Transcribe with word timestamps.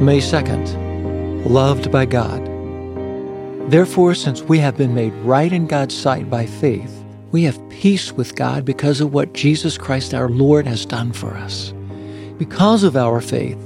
May 0.00 0.18
2nd, 0.18 1.48
loved 1.48 1.92
by 1.92 2.04
God. 2.04 2.44
Therefore, 3.70 4.14
since 4.14 4.42
we 4.42 4.58
have 4.58 4.76
been 4.76 4.92
made 4.92 5.12
right 5.22 5.50
in 5.50 5.66
God's 5.66 5.96
sight 5.96 6.28
by 6.28 6.46
faith, 6.46 7.04
we 7.30 7.44
have 7.44 7.68
peace 7.70 8.12
with 8.12 8.34
God 8.34 8.64
because 8.64 9.00
of 9.00 9.14
what 9.14 9.32
Jesus 9.34 9.78
Christ 9.78 10.12
our 10.12 10.28
Lord 10.28 10.66
has 10.66 10.84
done 10.84 11.12
for 11.12 11.34
us. 11.34 11.72
Because 12.38 12.82
of 12.82 12.96
our 12.96 13.20
faith, 13.20 13.58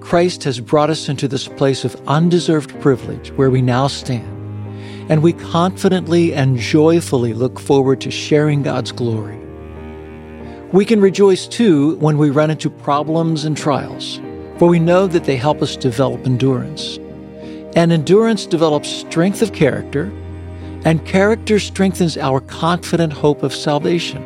Christ 0.00 0.42
has 0.44 0.58
brought 0.58 0.90
us 0.90 1.08
into 1.10 1.28
this 1.28 1.46
place 1.46 1.84
of 1.84 2.00
undeserved 2.08 2.80
privilege 2.80 3.30
where 3.32 3.50
we 3.50 3.60
now 3.60 3.88
stand, 3.88 4.26
and 5.10 5.22
we 5.22 5.34
confidently 5.34 6.34
and 6.34 6.56
joyfully 6.58 7.34
look 7.34 7.60
forward 7.60 8.00
to 8.00 8.10
sharing 8.10 8.62
God's 8.62 8.90
glory. 8.90 9.38
We 10.72 10.86
can 10.86 11.00
rejoice 11.02 11.46
too 11.46 11.96
when 11.96 12.16
we 12.16 12.30
run 12.30 12.50
into 12.50 12.70
problems 12.70 13.44
and 13.44 13.56
trials, 13.56 14.18
for 14.58 14.68
we 14.68 14.78
know 14.78 15.06
that 15.06 15.24
they 15.24 15.36
help 15.36 15.62
us 15.62 15.76
develop 15.76 16.26
endurance. 16.26 16.98
And 17.76 17.92
endurance 17.92 18.44
develops 18.44 18.88
strength 18.88 19.40
of 19.40 19.52
character, 19.52 20.12
and 20.84 21.04
character 21.06 21.60
strengthens 21.60 22.16
our 22.16 22.40
confident 22.40 23.12
hope 23.12 23.42
of 23.42 23.54
salvation. 23.54 24.22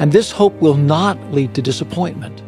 And 0.00 0.10
this 0.10 0.32
hope 0.32 0.54
will 0.54 0.76
not 0.76 1.18
lead 1.32 1.54
to 1.54 1.62
disappointment, 1.62 2.42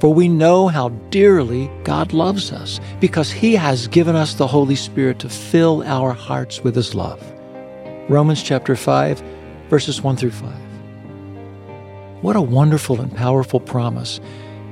for 0.00 0.12
we 0.12 0.28
know 0.28 0.66
how 0.66 0.88
dearly 1.10 1.70
God 1.84 2.12
loves 2.12 2.50
us 2.52 2.80
because 3.00 3.30
He 3.30 3.54
has 3.54 3.86
given 3.86 4.16
us 4.16 4.34
the 4.34 4.46
Holy 4.46 4.74
Spirit 4.74 5.20
to 5.20 5.28
fill 5.28 5.84
our 5.84 6.12
hearts 6.12 6.62
with 6.62 6.74
His 6.74 6.94
love. 6.94 7.22
Romans 8.08 8.42
chapter 8.42 8.74
5, 8.74 9.22
verses 9.68 10.02
1 10.02 10.16
through 10.16 10.30
5. 10.32 10.52
What 12.22 12.34
a 12.34 12.40
wonderful 12.40 13.00
and 13.00 13.14
powerful 13.14 13.60
promise 13.60 14.20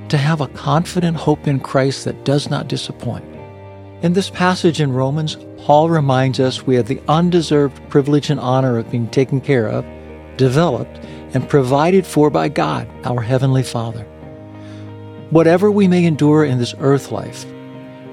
to 0.08 0.19
have 0.19 0.41
a 0.41 0.48
confident 0.48 1.16
hope 1.16 1.47
in 1.47 1.60
Christ 1.60 2.05
that 2.05 2.24
does 2.24 2.50
not 2.50 2.69
disappoint. 2.69 3.24
In 4.02 4.12
this 4.12 4.30
passage 4.30 4.80
in 4.80 4.92
Romans, 4.92 5.36
Paul 5.58 5.88
reminds 5.88 6.41
us 6.41 6.66
we 6.66 6.74
have 6.77 6.88
the 6.88 7.00
undeserved 7.08 7.80
privilege 7.88 8.28
and 8.28 8.38
honor 8.38 8.77
of 8.77 8.91
being 8.91 9.08
taken 9.08 9.41
care 9.41 9.66
of, 9.66 9.84
developed, 10.36 10.98
and 11.32 11.48
provided 11.48 12.06
for 12.06 12.28
by 12.28 12.48
God, 12.48 12.88
our 13.05 13.22
Heavenly 13.22 13.62
Father. 13.62 14.05
Whatever 15.30 15.70
we 15.70 15.88
may 15.88 16.05
endure 16.05 16.44
in 16.44 16.58
this 16.58 16.75
earth 16.80 17.10
life, 17.10 17.47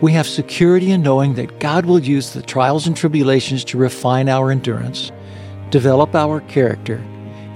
we 0.02 0.14
have 0.14 0.28
security 0.28 0.92
in 0.92 1.04
knowing 1.04 1.36
that 1.36 1.60
God 1.60 1.86
will 1.86 2.00
use 2.00 2.32
the 2.32 2.42
trials 2.42 2.88
and 2.88 2.98
tribulations 2.98 3.64
to 3.66 3.78
refine 3.78 4.30
our 4.30 4.50
endurance, 4.50 5.12
develop 5.70 6.16
our 6.16 6.40
character, 6.42 7.04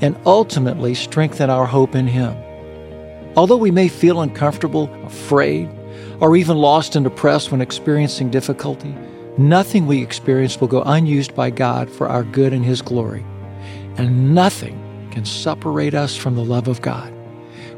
and 0.02 0.16
ultimately 0.26 0.94
strengthen 0.94 1.50
our 1.50 1.66
hope 1.66 1.96
in 1.96 2.06
Him. 2.06 2.36
Although 3.36 3.58
we 3.58 3.72
may 3.72 3.90
feel 3.90 4.22
uncomfortable, 4.22 4.90
afraid, 5.06 5.70
or 6.22 6.38
even 6.38 6.58
lost 6.58 6.96
and 6.96 7.04
depressed 7.04 7.52
when 7.52 7.62
experiencing 7.62 8.30
difficulty, 8.30 8.96
nothing 9.38 9.88
we 9.88 10.02
experience 10.02 10.60
will 10.60 10.70
go 10.70 10.82
unused 10.84 11.36
by 11.36 11.50
God 11.50 11.90
for 11.90 12.08
our 12.08 12.24
good 12.24 12.54
and 12.54 12.64
His 12.64 12.82
glory. 12.82 13.26
And 13.98 14.34
nothing 14.34 15.10
can 15.12 15.26
separate 15.26 15.94
us 15.94 16.16
from 16.16 16.36
the 16.36 16.46
love 16.46 16.70
of 16.70 16.82
God. 16.82 17.14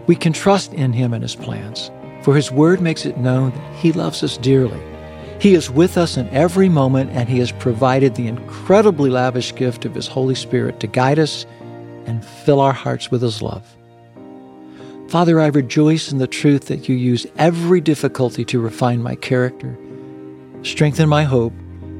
We 0.05 0.15
can 0.15 0.31
trust 0.31 0.73
in 0.73 0.93
Him 0.93 1.13
and 1.13 1.23
His 1.23 1.35
plans, 1.35 1.89
for 2.21 2.35
His 2.35 2.51
Word 2.51 2.79
makes 2.79 3.05
it 3.05 3.17
known 3.17 3.51
that 3.51 3.75
He 3.77 3.91
loves 3.91 4.23
us 4.23 4.37
dearly. 4.37 4.81
He 5.39 5.55
is 5.55 5.69
with 5.69 5.97
us 5.97 6.17
in 6.17 6.29
every 6.29 6.69
moment, 6.69 7.11
and 7.11 7.27
He 7.27 7.39
has 7.39 7.51
provided 7.51 8.13
the 8.13 8.27
incredibly 8.27 9.09
lavish 9.09 9.55
gift 9.55 9.85
of 9.85 9.95
His 9.95 10.07
Holy 10.07 10.35
Spirit 10.35 10.79
to 10.81 10.87
guide 10.87 11.17
us 11.17 11.47
and 12.05 12.23
fill 12.23 12.61
our 12.61 12.73
hearts 12.73 13.09
with 13.09 13.23
His 13.23 13.41
love. 13.41 13.75
Father, 15.09 15.39
I 15.39 15.47
rejoice 15.47 16.11
in 16.11 16.17
the 16.17 16.27
truth 16.27 16.65
that 16.65 16.89
you 16.89 16.95
use 16.95 17.25
every 17.37 17.79
difficulty 17.79 18.43
to 18.45 18.59
refine 18.59 19.01
my 19.01 19.15
character, 19.15 19.77
strengthen 20.63 21.07
my 21.07 21.23
hope, 21.23 21.53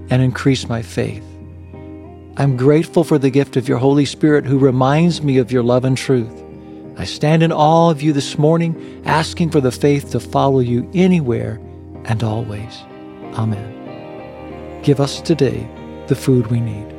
and 0.10 0.22
increase 0.22 0.68
my 0.68 0.82
faith. 0.82 1.24
I'm 2.36 2.58
grateful 2.58 3.06
for 3.06 3.18
the 3.18 3.30
gift 3.30 3.56
of 3.56 3.68
your 3.68 3.78
Holy 3.78 4.04
Spirit 4.04 4.46
who 4.46 4.60
reminds 4.60 5.22
me 5.22 5.38
of 5.38 5.54
your 5.54 5.64
love 5.64 5.86
and 5.86 5.98
truth. 5.98 6.44
I 6.98 7.06
stand 7.06 7.44
in 7.44 7.54
awe 7.54 7.90
of 7.90 8.02
you 8.02 8.12
this 8.12 8.38
morning, 8.38 9.02
asking 9.06 9.52
for 9.52 9.62
the 9.62 9.72
faith 9.72 10.12
to 10.12 10.20
follow 10.20 10.60
you 10.60 10.90
anywhere 10.94 11.62
and 12.06 12.22
always. 12.24 12.78
Amen. 13.36 14.82
Give 14.84 15.00
us 15.00 15.22
today 15.22 15.66
the 16.08 16.16
food 16.16 16.48
we 16.48 16.60
need. 16.60 16.97